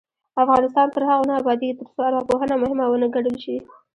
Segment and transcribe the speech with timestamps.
[0.43, 3.55] افغانستان تر هغو نه ابادیږي، ترڅو ارواپوهنه مهمه ونه ګڼل شي.